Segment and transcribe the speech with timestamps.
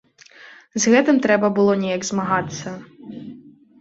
[0.85, 2.67] З гэтым трэба было неяк змагацца.